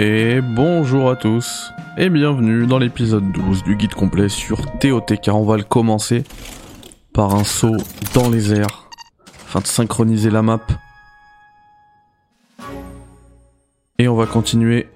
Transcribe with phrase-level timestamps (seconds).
[0.00, 5.28] Et bonjour à tous et bienvenue dans l'épisode 12 du guide complet sur TOTK.
[5.32, 6.22] On va le commencer
[7.12, 7.76] par un saut
[8.14, 8.88] dans les airs
[9.48, 10.60] afin de synchroniser la map.
[13.98, 14.86] Et on va continuer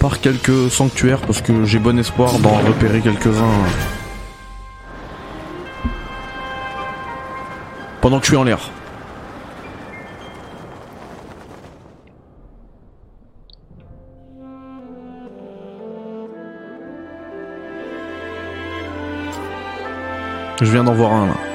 [0.00, 3.54] par quelques sanctuaires parce que j'ai bon espoir d'en repérer quelques-uns
[8.00, 8.68] pendant que je suis en l'air.
[20.62, 21.51] Je viens d'en voir un là.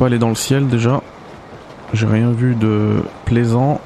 [0.00, 1.02] Pas aller dans le ciel déjà.
[1.92, 3.82] J'ai rien vu de plaisant.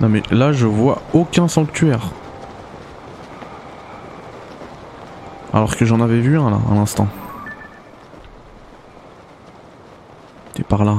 [0.00, 2.12] Non mais là je vois aucun sanctuaire.
[5.52, 7.08] Alors que j'en avais vu un là, à l'instant.
[10.54, 10.96] T'es par là.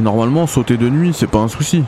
[0.00, 1.84] Et normalement, sauter de nuit, c'est pas un souci.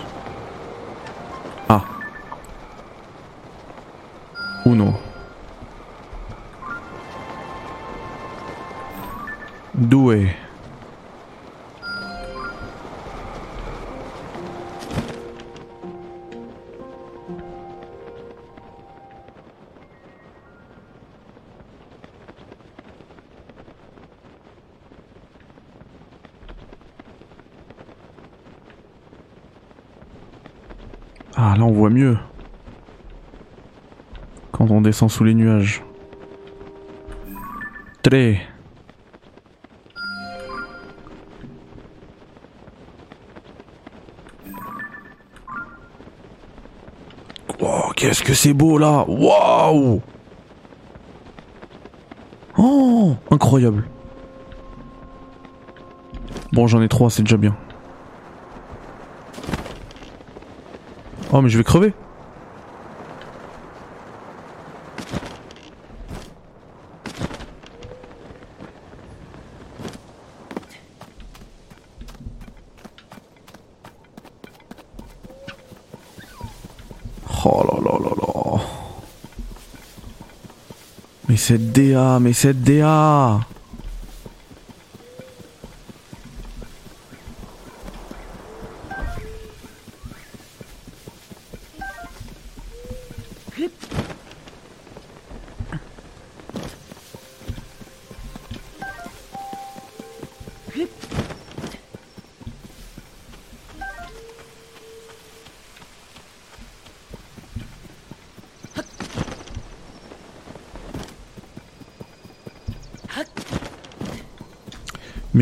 [34.92, 35.82] Sous les nuages.
[38.02, 38.40] Très.
[48.02, 50.00] Qu'est-ce que c'est beau là Waouh
[52.58, 53.84] Oh, incroyable.
[56.52, 57.56] Bon, j'en ai trois, c'est déjà bien.
[61.32, 61.94] Oh mais je vais crever
[77.44, 78.60] Oh là là là là.
[81.28, 83.40] Mais cette DA, mais cette DA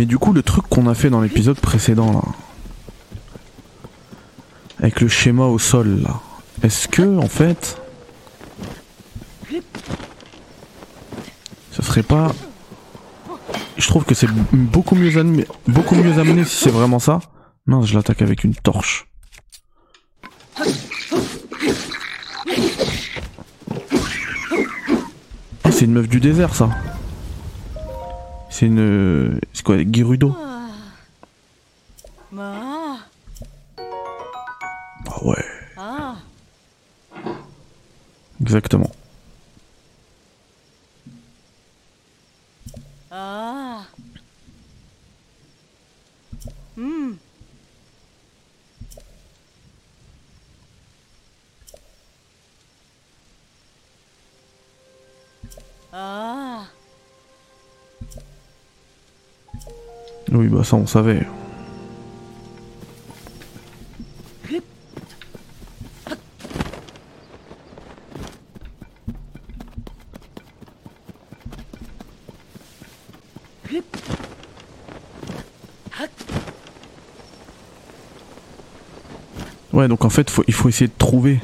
[0.00, 2.22] Mais du coup, le truc qu'on a fait dans l'épisode précédent là,
[4.78, 6.22] avec le schéma au sol là,
[6.62, 7.78] est-ce que en fait,
[11.70, 12.32] ce serait pas,
[13.76, 17.18] je trouve que c'est beaucoup mieux amené, beaucoup mieux amené si c'est vraiment ça.
[17.66, 19.06] Mince, je l'attaque avec une torche.
[25.62, 26.70] Ah, c'est une meuf du désert ça.
[28.60, 29.40] C'est une.
[29.70, 30.34] Quoi, Girudo
[32.36, 32.98] Ah,
[35.06, 35.44] Ah ouais,
[35.76, 36.16] ah,
[38.40, 38.90] exactement.
[43.12, 43.84] ah.
[46.76, 47.12] Hmm.
[55.92, 56.66] Ah.
[60.32, 61.26] Oui, bah ça on savait.
[79.72, 81.40] Ouais, donc en fait, faut, il faut essayer de trouver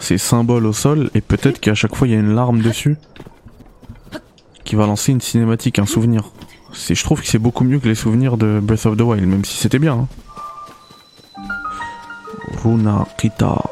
[0.00, 2.96] ces symboles au sol et peut-être qu'à chaque fois il y a une larme dessus
[4.64, 6.32] qui va lancer une cinématique, un souvenir.
[6.88, 9.44] Je trouve que c'est beaucoup mieux que les souvenirs de Breath of the Wild, même
[9.44, 9.94] si c'était bien.
[9.94, 10.08] Hein.
[12.62, 13.71] Runa Kita.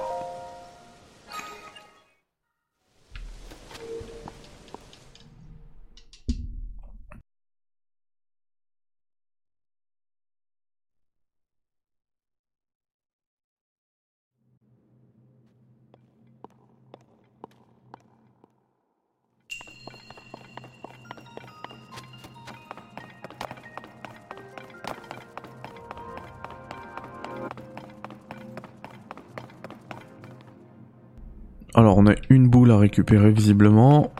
[33.31, 34.12] Visiblement.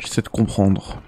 [0.00, 1.00] J'essaie de comprendre.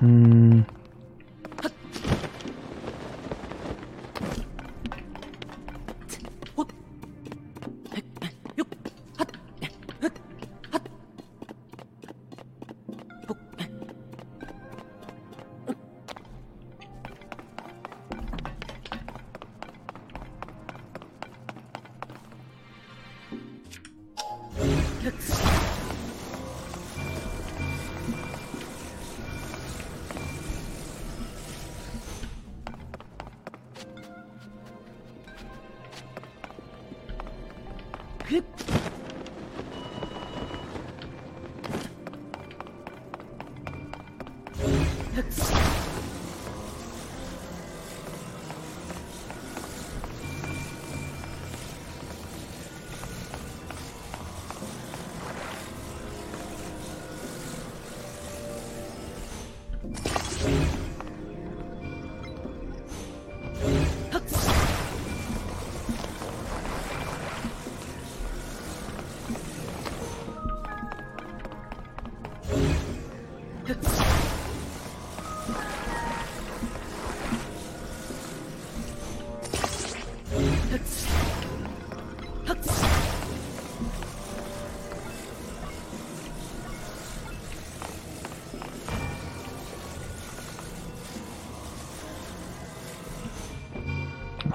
[0.00, 0.37] Hmm.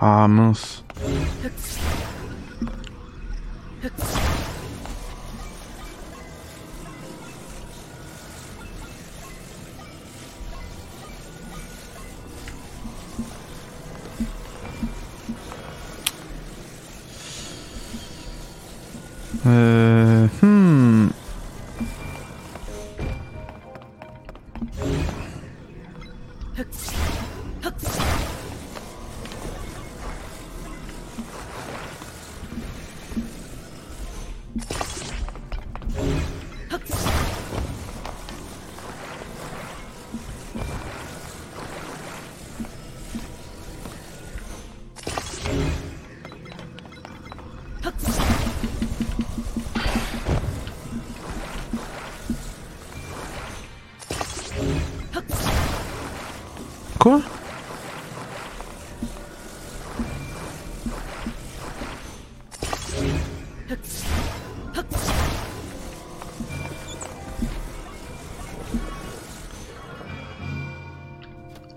[0.05, 0.27] Ah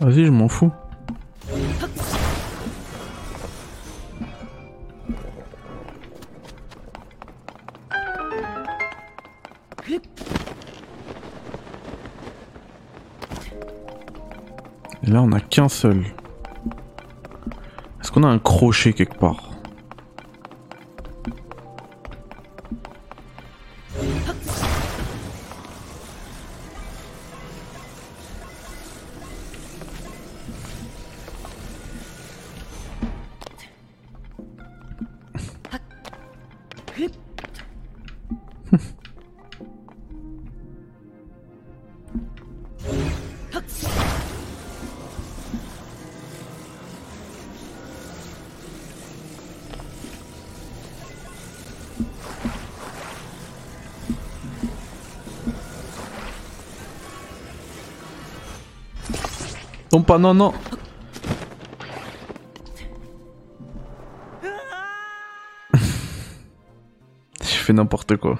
[0.06, 0.70] Vas-y, je m'en fous.
[15.02, 16.04] Et là, on a qu'un seul.
[18.00, 19.55] Est-ce qu'on a un crochet quelque part?
[60.06, 60.54] pas, non, non.
[65.74, 68.38] Je fais n'importe quoi.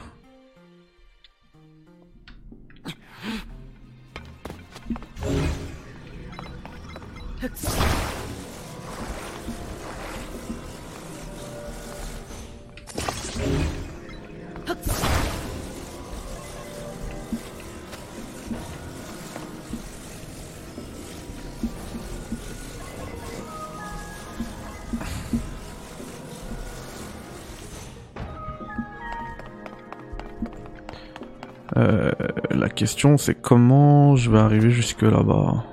[31.76, 32.10] Euh,
[32.50, 35.64] la question c'est comment je vais arriver jusque là-bas?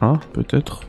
[0.00, 0.87] Hein, peut-être?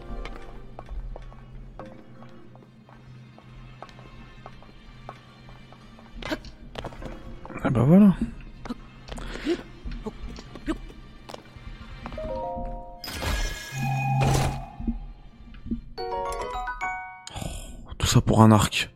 [18.50, 18.89] Un arc.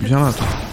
[0.00, 0.69] Viens là, toi.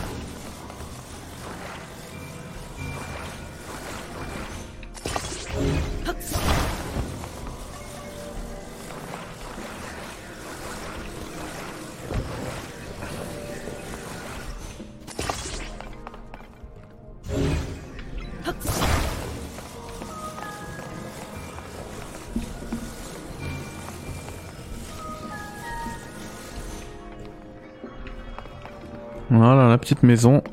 [29.87, 30.43] Petite maison.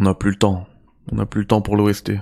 [0.00, 0.66] On n'a plus le temps.
[1.12, 2.12] On n'a plus le temps pour l'OST.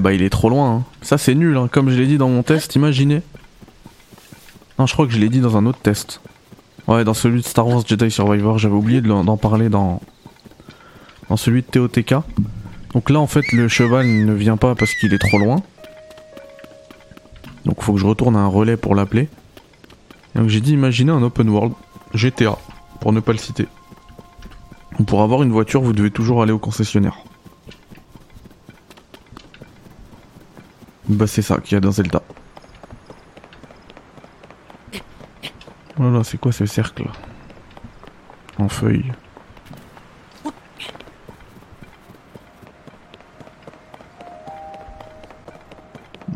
[0.00, 0.70] Bah il est trop loin.
[0.76, 0.84] hein.
[1.02, 1.68] Ça c'est nul, hein.
[1.70, 3.22] comme je l'ai dit dans mon test, imaginez.
[4.78, 6.20] Non, je crois que je l'ai dit dans un autre test.
[6.88, 10.00] Ouais, dans celui de Star Wars Jedi Survivor, j'avais oublié d'en parler dans...
[11.28, 12.14] dans celui de TOTK.
[12.94, 15.62] Donc là en fait le cheval ne vient pas parce qu'il est trop loin.
[17.64, 19.28] Donc faut que je retourne à un relais pour l'appeler.
[20.34, 21.72] Donc j'ai dit imaginez un open world
[22.14, 22.58] GTA,
[23.00, 23.66] pour ne pas le citer.
[25.06, 27.18] Pour avoir une voiture, vous devez toujours aller au concessionnaire.
[31.10, 32.22] Bah c'est ça qu'il y a dans Zelda.
[35.96, 37.10] Voilà, c'est quoi ce cercle là?
[38.58, 39.12] En feuille.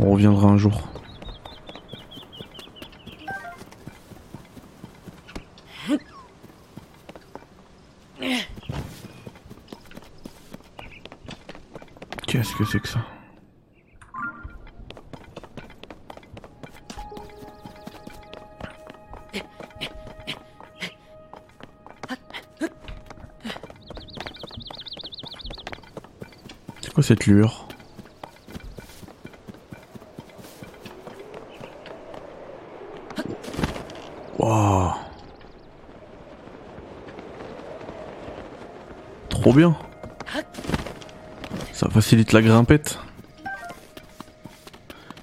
[0.00, 0.88] On reviendra un jour.
[27.04, 27.68] Cette lueur
[34.38, 34.90] Waouh
[39.28, 39.76] Trop bien
[41.74, 42.98] Ça facilite la grimpette.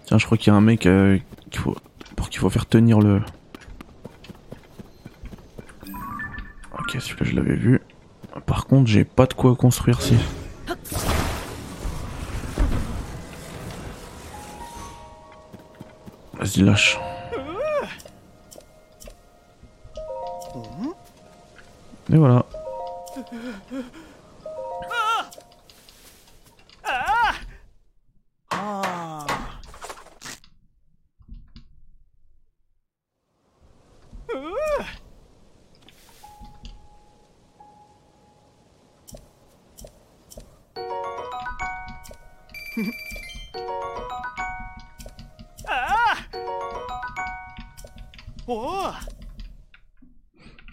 [0.05, 1.17] Tiens, je crois qu'il y a un mec euh,
[1.51, 1.75] faut,
[2.15, 3.21] pour qu'il faut faire tenir le...
[6.77, 7.81] Ok, celui-là je l'avais vu.
[8.45, 10.15] Par contre, j'ai pas de quoi construire si.
[16.51, 16.99] Vas-y, lâche.
[22.11, 22.45] Et voilà.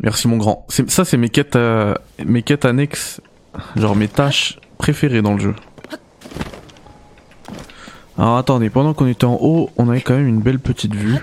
[0.00, 0.66] Merci mon grand.
[0.68, 1.94] Ça c'est mes quêtes, euh,
[2.24, 3.20] mes quêtes annexes,
[3.76, 5.56] genre mes tâches préférées dans le jeu.
[8.16, 11.18] Alors attendez, pendant qu'on était en haut, on avait quand même une belle petite vue.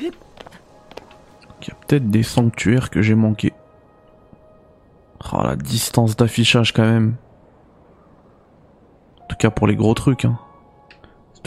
[0.00, 3.52] Il y a peut-être des sanctuaires que j'ai manqués.
[5.32, 7.14] Oh la distance d'affichage quand même.
[9.20, 10.24] En tout cas pour les gros trucs.
[10.24, 10.38] Hein.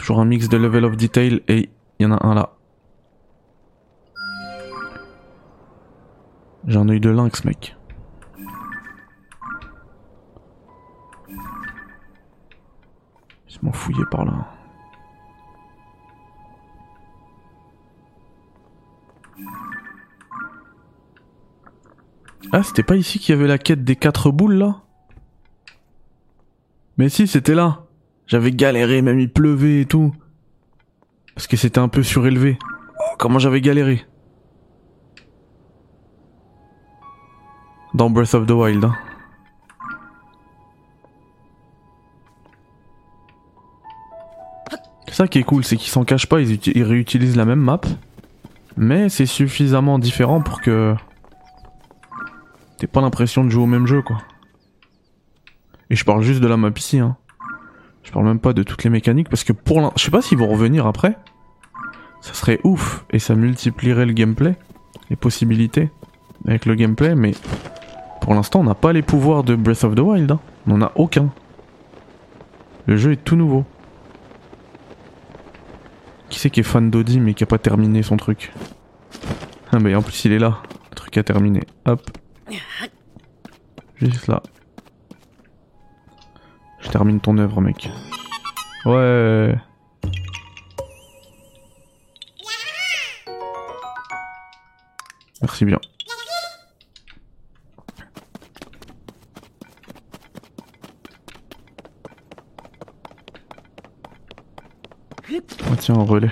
[0.05, 2.51] Toujours un mix de level of detail et il y en a un là.
[6.67, 7.75] J'ai un œil de lynx, mec.
[13.49, 14.47] Ils m'ont fouillé par là.
[22.51, 24.83] Ah, c'était pas ici qu'il y avait la quête des quatre boules là?
[26.97, 27.84] Mais si, c'était là.
[28.27, 30.13] J'avais galéré, même il pleuvait et tout.
[31.35, 32.57] Parce que c'était un peu surélevé.
[32.63, 34.05] Oh, comment j'avais galéré.
[37.93, 38.83] Dans Breath of the Wild.
[38.83, 38.95] hein.
[45.11, 47.79] Ça qui est cool, c'est qu'ils s'en cachent pas, ils, ils réutilisent la même map.
[48.75, 50.93] Mais c'est suffisamment différent pour que...
[52.77, 54.17] T'aies pas l'impression de jouer au même jeu, quoi.
[55.89, 57.15] Et je parle juste de la map ici, hein.
[58.05, 59.91] Je parle même pas de toutes les mécaniques, parce que pour l'in...
[59.97, 61.17] Je sais pas s'ils vont revenir après.
[62.21, 64.55] Ça serait ouf, et ça multiplierait le gameplay,
[65.09, 65.89] les possibilités
[66.47, 67.33] avec le gameplay, mais
[68.21, 70.31] pour l'instant on n'a pas les pouvoirs de Breath of the Wild.
[70.31, 70.39] hein.
[70.67, 71.31] On n'en a aucun.
[72.87, 73.65] Le jeu est tout nouveau.
[76.29, 78.51] Qui c'est qui est fan d'Audi mais qui a pas terminé son truc?
[79.71, 80.57] Ah mais en plus il est là.
[80.91, 81.61] Le truc a terminé.
[81.85, 82.01] Hop.
[83.95, 84.41] Juste là.
[86.85, 87.89] Je termine ton œuvre mec.
[88.85, 89.55] Ouais.
[95.41, 95.79] Merci bien.
[105.67, 106.31] Oh tiens, un relais.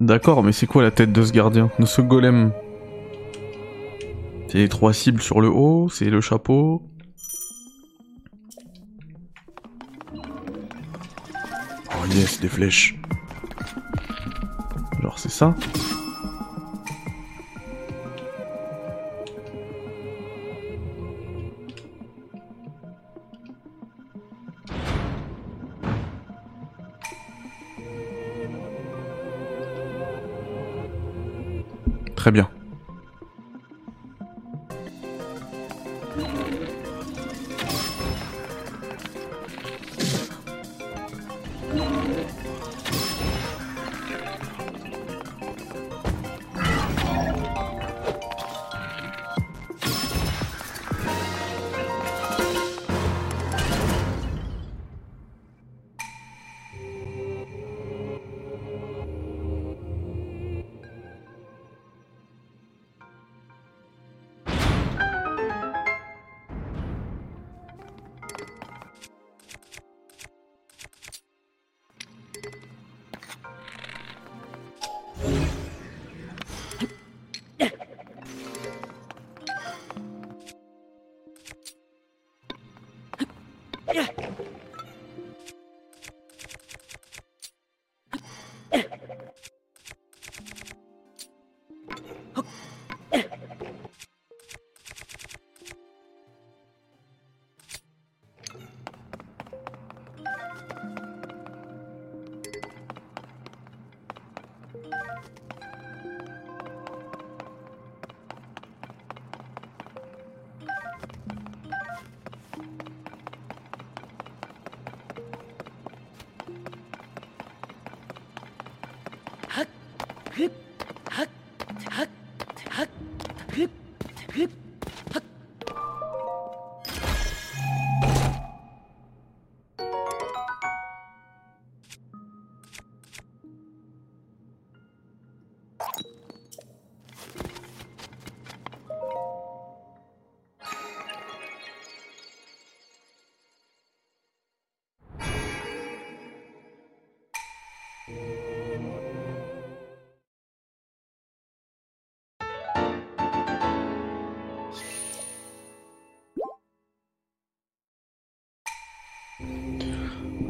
[0.00, 2.52] D'accord, mais c'est quoi la tête de ce gardien De ce golem
[4.48, 6.82] C'est les trois cibles sur le haut, c'est le chapeau.
[10.14, 12.98] Oh yes, des flèches.
[15.02, 15.54] Genre c'est ça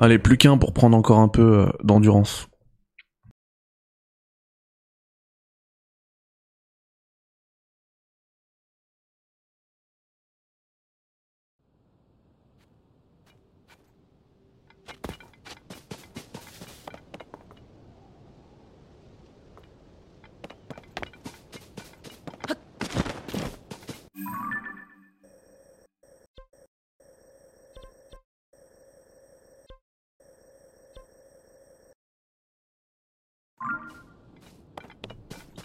[0.02, 2.49] Allez, plus qu'un pour prendre encore un peu euh, d'endurance.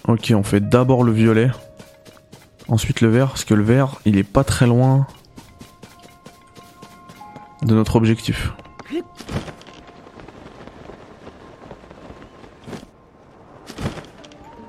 [0.08, 1.50] Ok, on fait d'abord le violet.
[2.68, 5.08] Ensuite le vert, parce que le vert, il est pas très loin
[7.64, 8.54] de notre objectif.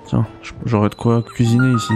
[0.06, 0.26] Tiens,
[0.64, 1.92] j'aurais de quoi cuisiner ici.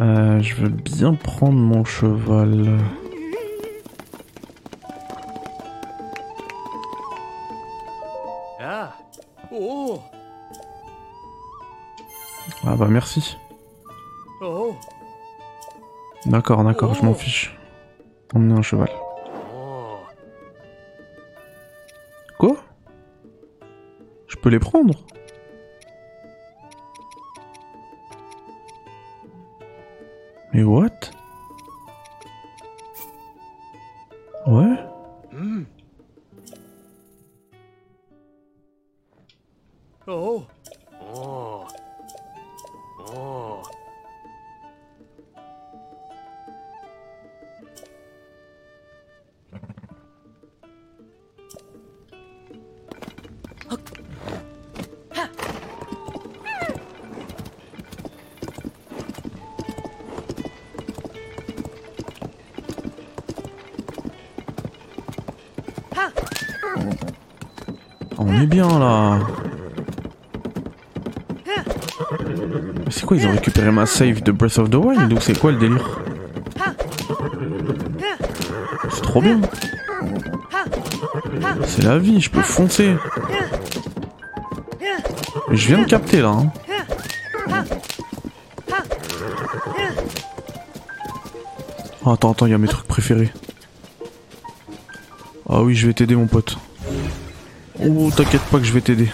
[0.00, 2.78] Euh, je veux bien prendre mon cheval.
[12.82, 13.38] Bah merci.
[16.26, 17.56] D'accord, d'accord, je m'en fiche.
[18.34, 18.90] Emmener un cheval.
[22.40, 22.56] Quoi?
[24.26, 24.94] Je peux les prendre?
[30.52, 30.88] Mais what?
[34.48, 34.82] Ouais
[68.52, 69.18] bien là.
[72.90, 75.52] C'est quoi Ils ont récupéré ma save de Breath of the Wild ou c'est quoi
[75.52, 75.98] le délire?
[78.90, 79.40] C'est trop bien.
[81.66, 82.94] C'est la vie, je peux foncer.
[85.50, 86.28] Je viens de capter là.
[86.30, 86.52] hein.
[92.04, 93.32] Oh, attends, attends, il y a mes trucs préférés.
[95.48, 96.58] Ah oui, je vais t'aider mon pote.
[97.84, 99.08] Oh, t'inquiète pas que je vais t'aider.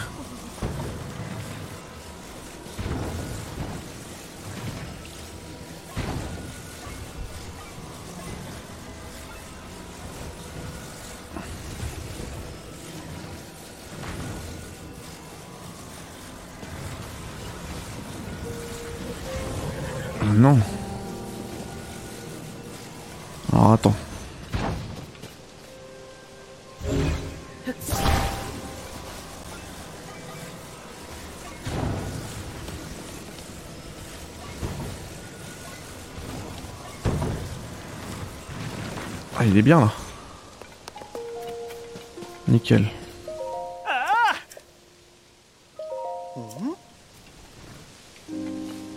[39.40, 39.92] Ah, il est bien là.
[42.48, 42.88] Nickel.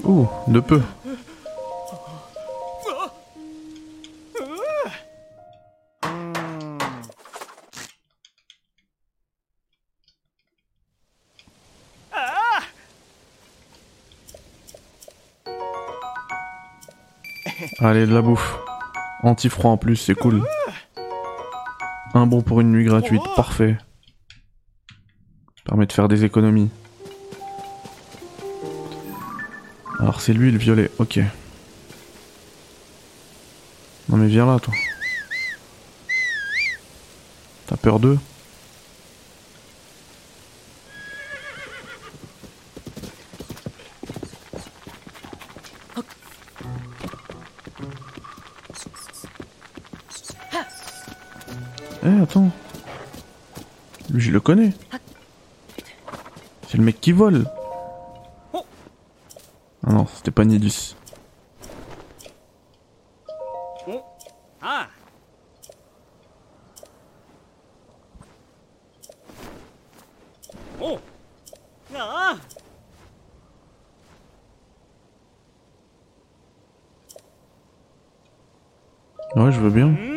[0.03, 0.81] Ouh, de peu.
[17.83, 18.60] Allez, de la bouffe.
[19.23, 20.43] Anti-froid en plus, c'est cool.
[22.13, 23.77] Un bon pour une nuit gratuite, parfait.
[25.65, 26.69] Permet de faire des économies.
[29.99, 31.19] Alors c'est lui le violet, ok.
[34.09, 34.73] Non mais viens là toi.
[37.67, 38.17] T'as peur d'eux?
[54.41, 54.73] Connais.
[56.67, 57.45] C'est le mec qui vole.
[59.83, 60.95] Ah non, c'était pas Nidus.
[79.33, 80.10] Ouais, je veux bien.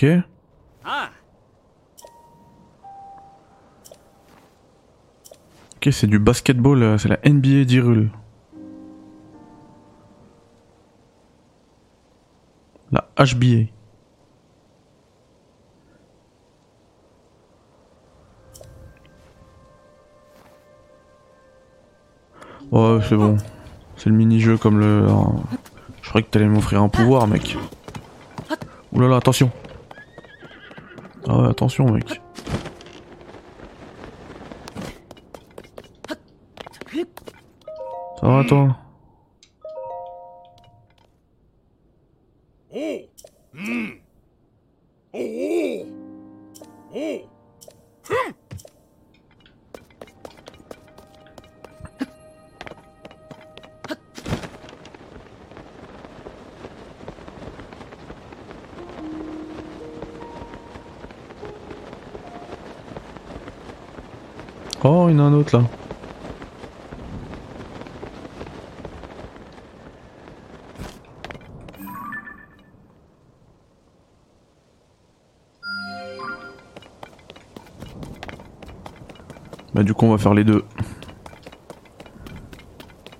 [0.00, 0.06] Ok.
[5.74, 8.10] Ok, c'est du basketball, euh, c'est la NBA d'Irul.
[12.92, 13.72] La HBA.
[22.70, 23.36] Ouais, c'est bon.
[23.96, 25.08] C'est le mini-jeu comme le...
[26.02, 27.56] Je croyais que t'allais m'offrir un pouvoir, mec.
[28.92, 29.50] Oulala, attention.
[31.38, 32.20] Ouais, attention, mec.
[38.20, 38.76] Ça va, toi?
[79.74, 80.64] Bah du coup on va faire les deux.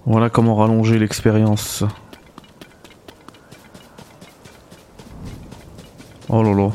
[0.05, 1.85] Voilà comment rallonger l'expérience.
[6.29, 6.71] Oh là là.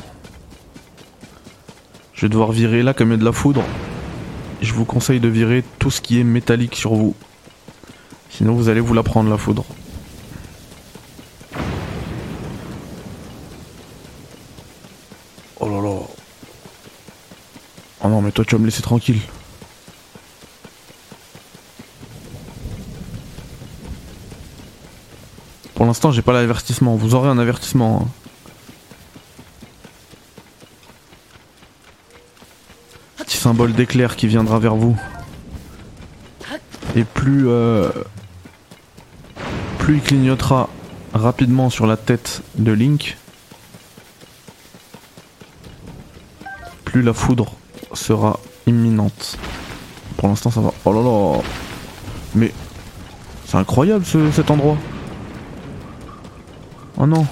[2.14, 3.62] Je vais devoir virer là comme il y a de la foudre.
[4.64, 7.14] Je vous conseille de virer tout ce qui est métallique sur vous.
[8.30, 9.66] Sinon vous allez vous la prendre la foudre.
[15.60, 16.00] Oh là là.
[18.02, 19.20] Oh non mais toi tu vas me laisser tranquille.
[25.74, 28.06] Pour l'instant j'ai pas l'avertissement, vous aurez un avertissement.
[28.06, 28.23] hein.
[33.54, 34.96] Symbole d'éclair qui viendra vers vous.
[36.96, 37.88] Et plus euh,
[39.78, 40.68] plus il clignotera
[41.12, 43.16] rapidement sur la tête de Link,
[46.84, 47.52] plus la foudre
[47.92, 49.38] sera imminente.
[50.16, 50.72] Pour l'instant ça va.
[50.84, 51.40] Oh là là
[52.34, 52.52] Mais
[53.46, 54.76] c'est incroyable ce- cet endroit.
[56.96, 57.24] Oh non.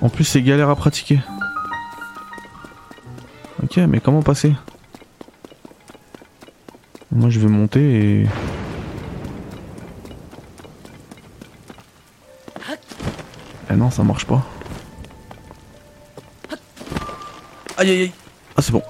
[0.00, 1.20] En plus c'est galère à pratiquer.
[3.78, 4.54] Ok mais comment passer?
[7.12, 8.26] Moi je vais monter et...
[13.70, 14.44] Eh non ça marche pas.
[17.76, 18.12] Aïe aïe aïe
[18.56, 18.82] Ah c'est bon.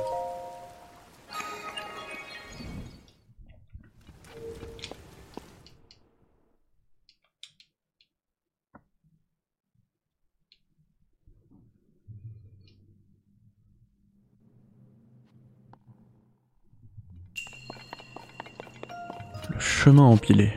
[20.09, 20.53] Empilé.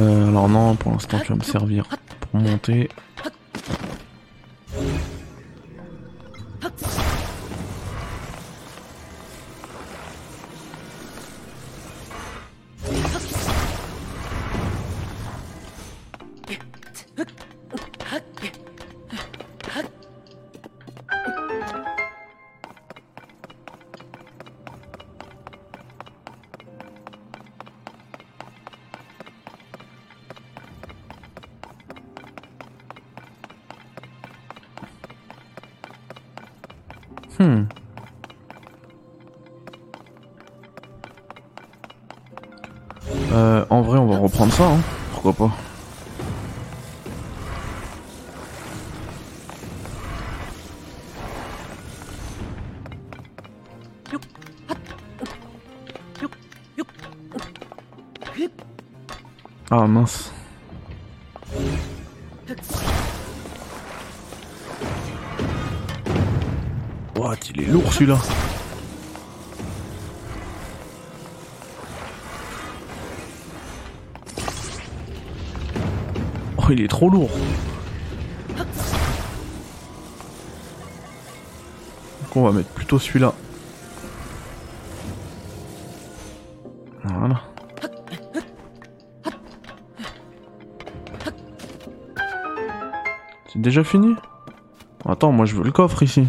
[0.00, 1.86] Euh, alors non, pour l'instant tu vas me servir
[2.30, 2.88] pour monter.
[59.74, 60.30] Ah mince.
[67.16, 68.18] What, il est lourd celui-là.
[76.58, 77.30] Oh, il est trop lourd.
[82.20, 83.32] Donc on va mettre plutôt celui-là.
[93.62, 94.14] Déjà fini?
[95.06, 96.28] Attends, moi je veux le coffre ici.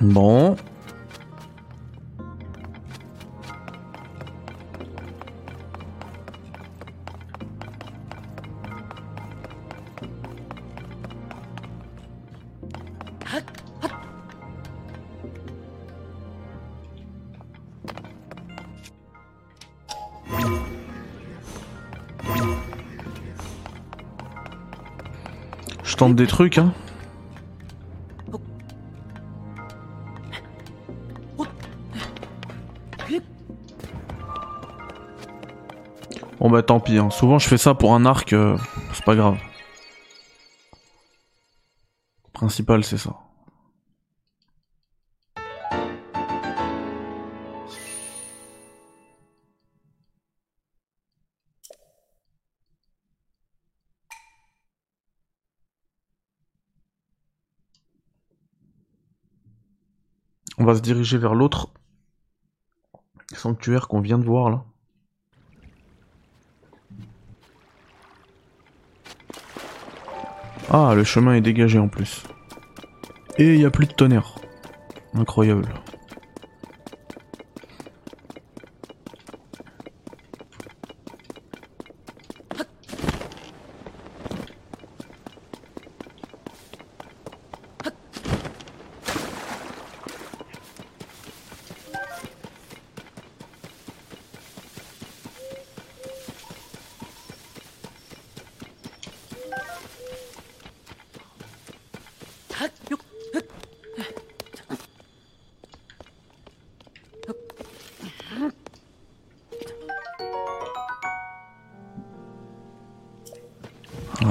[0.00, 0.56] Bon.
[25.82, 26.74] Je tente des trucs, hein.
[36.62, 37.10] Tant pis, hein.
[37.10, 38.56] souvent je fais ça pour un arc, euh,
[38.92, 39.38] c'est pas grave.
[42.32, 43.16] Principal c'est ça.
[60.58, 61.68] On va se diriger vers l'autre
[63.34, 64.64] sanctuaire qu'on vient de voir là.
[70.70, 72.24] Ah, le chemin est dégagé en plus.
[73.38, 74.34] Et il n'y a plus de tonnerre.
[75.14, 75.68] Incroyable.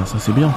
[0.05, 0.51] Ça c'est bien.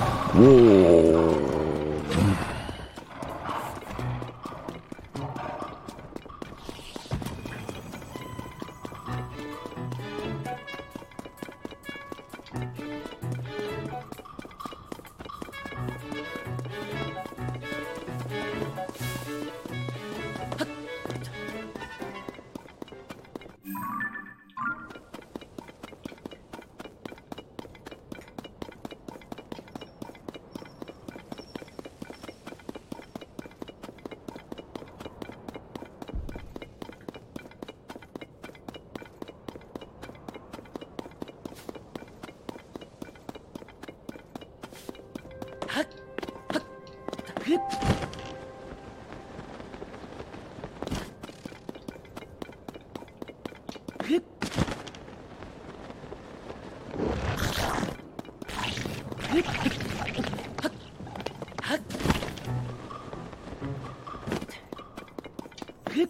[65.99, 66.09] พิษ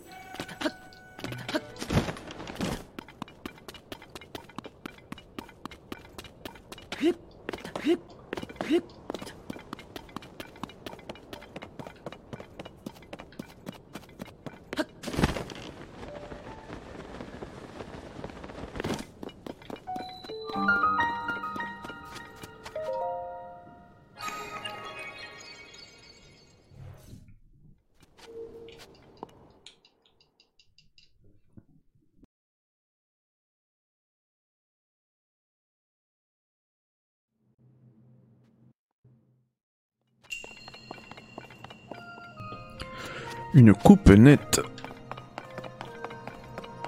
[43.58, 44.60] Une coupe nette.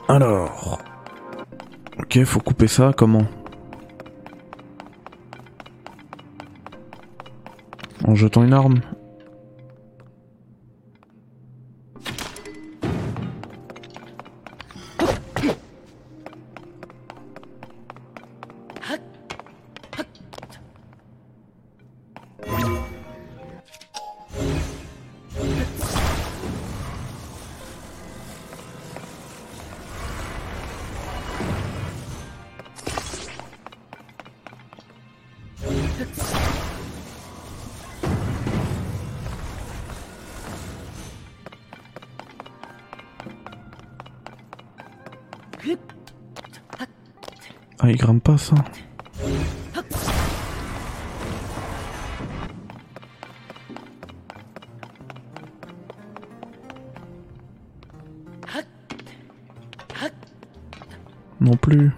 [0.08, 0.78] Alors.
[1.98, 3.24] Ok, faut couper ça, comment?
[8.04, 8.82] En jetant une arme
[47.78, 48.54] Ah, il grimpe pas ça.
[61.40, 61.90] Non plus.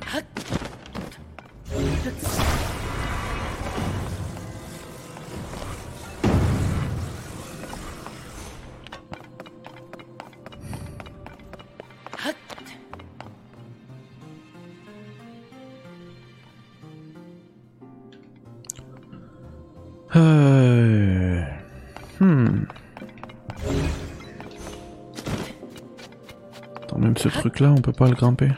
[27.62, 28.50] Là, on peut pas le grimper.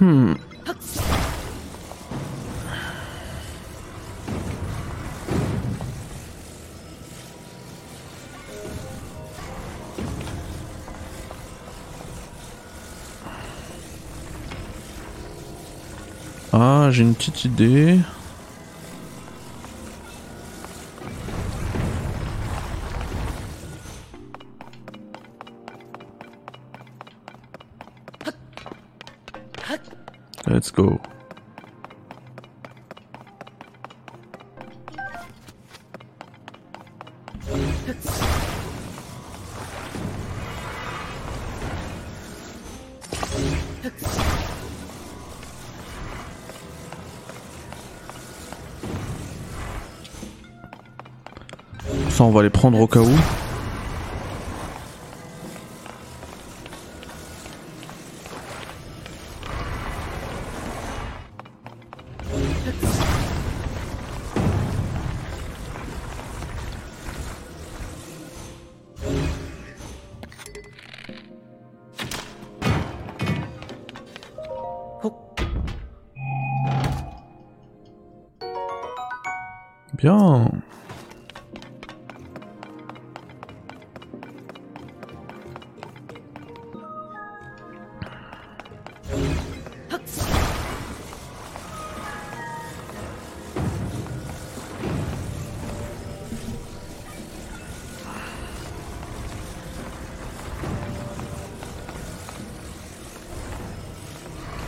[0.00, 0.34] Hmm.
[16.52, 17.98] Ah, j'ai une petite idée.
[52.20, 53.16] On va les prendre au cas où.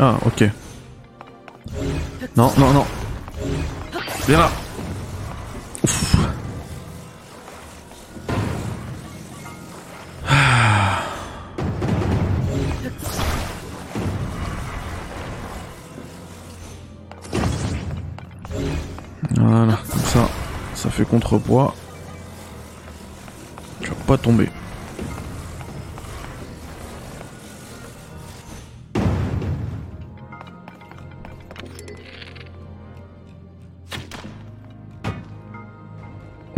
[0.03, 0.44] Ah, ok.
[2.34, 2.86] Non, non, non.
[4.26, 4.51] Viens là.
[5.84, 6.16] Ouf.
[19.36, 20.28] Voilà, comme ça,
[20.74, 21.74] ça fait contrepoids.
[23.82, 24.48] Tu vas pas tomber.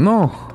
[0.03, 0.52] Non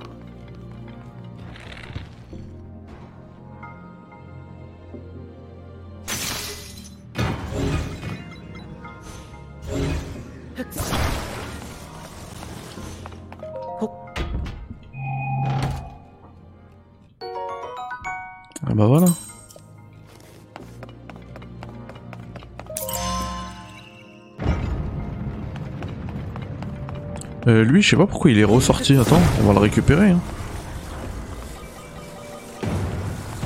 [27.57, 28.95] Euh, lui, je sais pas pourquoi il est ressorti.
[28.95, 30.11] Attends, on va le récupérer.
[30.11, 30.19] Hein.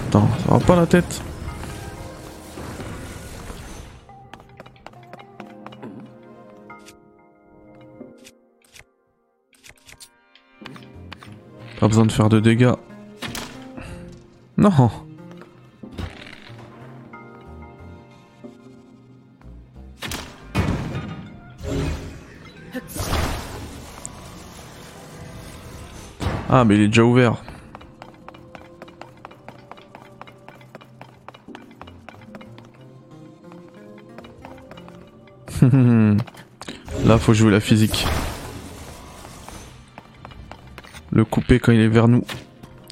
[0.10, 1.22] Attends, ça va pas la tête.
[11.80, 12.74] Pas besoin de faire de dégâts.
[14.58, 14.92] Non.
[26.54, 27.42] Ah, mais il est déjà ouvert.
[37.06, 38.06] Là, faut jouer la physique.
[41.14, 42.26] Le couper quand il est vers nous.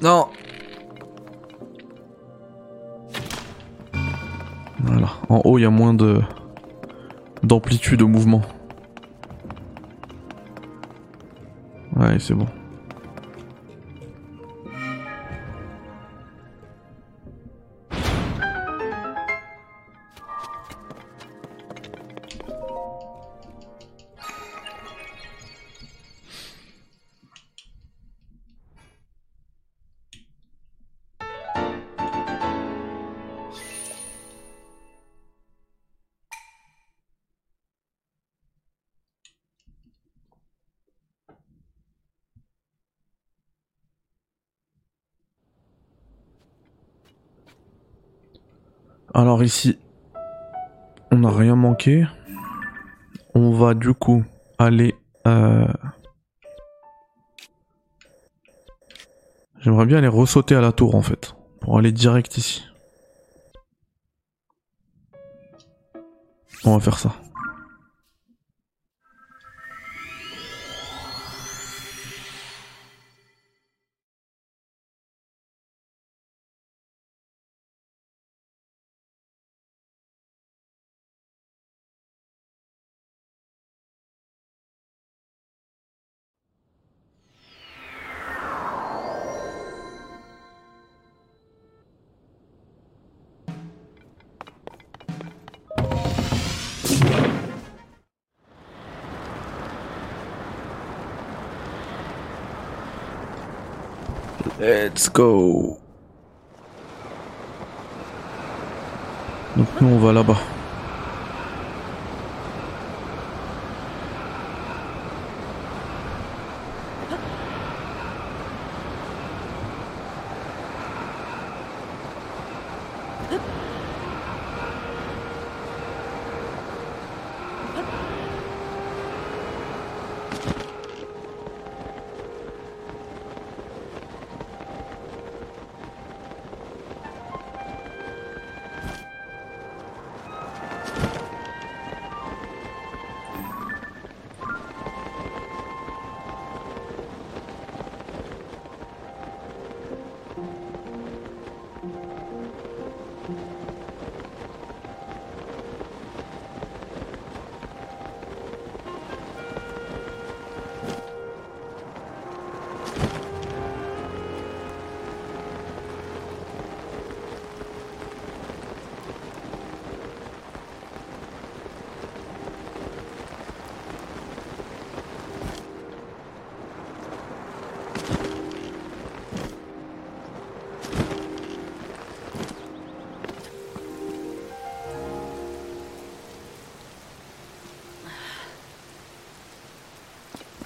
[0.00, 0.28] Non
[4.78, 5.10] Voilà.
[5.28, 6.22] En haut, il y a moins de
[7.42, 8.40] d'amplitude au mouvement.
[11.94, 12.46] Ouais, c'est bon.
[49.12, 49.78] Alors ici,
[51.10, 52.06] on n'a rien manqué.
[53.34, 54.24] On va du coup
[54.58, 54.94] aller...
[55.26, 55.66] Euh...
[59.58, 62.64] J'aimerais bien aller ressauter à la tour en fait, pour aller direct ici.
[66.64, 67.14] On va faire ça.
[104.90, 105.78] Let's go.
[109.56, 110.59] Donc nous on va là-bas.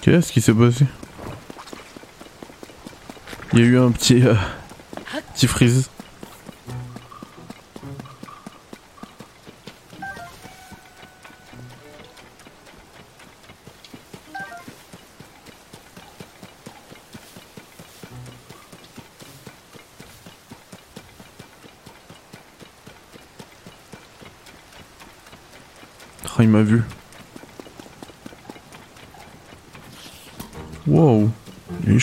[0.05, 0.85] Qu'est-ce qui s'est passé?
[3.53, 4.23] Il y a eu un petit...
[4.23, 4.35] euh,
[5.33, 5.89] petit freeze.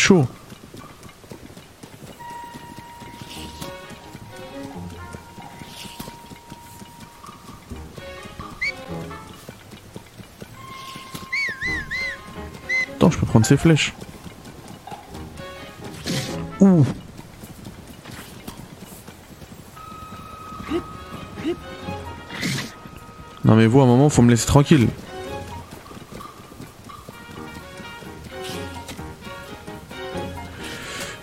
[0.03, 0.27] Chaud.
[12.97, 13.95] Attends, je peux prendre ses flèches.
[16.59, 16.85] Ouh.
[23.45, 24.89] Non mais vous, à un moment, faut me laisser tranquille.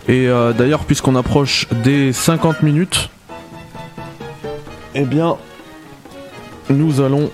[0.09, 3.11] Et euh, d'ailleurs, puisqu'on approche des 50 minutes,
[4.95, 5.37] eh bien,
[6.71, 7.29] nous allons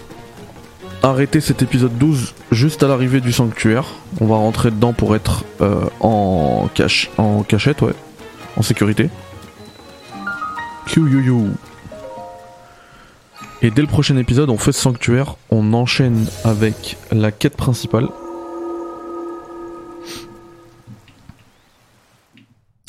[1.01, 3.85] arrêter cet épisode 12 juste à l'arrivée du sanctuaire.
[4.19, 7.93] On va rentrer dedans pour être euh, en, cache, en cachette, ouais,
[8.57, 9.09] en sécurité.
[10.85, 11.51] Kyuyuyu.
[13.61, 18.09] Et dès le prochain épisode, on fait ce sanctuaire, on enchaîne avec la quête principale.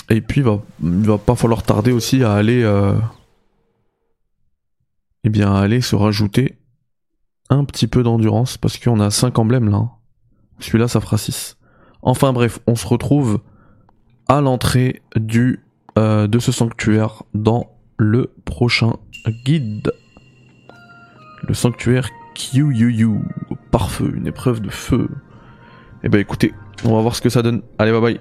[0.09, 2.95] Et puis, il va, va pas falloir tarder aussi à aller, euh,
[5.25, 6.59] eh bien, à aller se rajouter
[7.51, 9.77] un petit peu d'endurance parce qu'on a 5 emblèmes là.
[9.79, 9.91] hein.
[10.61, 11.57] Celui-là, ça fera 6.
[12.03, 13.41] Enfin bref, on se retrouve
[14.29, 15.61] à l'entrée du
[15.99, 18.95] euh, de ce sanctuaire dans le prochain
[19.45, 19.93] guide.
[21.49, 23.21] Le sanctuaire Kyuyuyu,
[23.71, 25.09] par feu, une épreuve de feu.
[26.03, 26.53] Et bah écoutez,
[26.85, 27.63] on va voir ce que ça donne.
[27.79, 28.21] Allez, bye bye.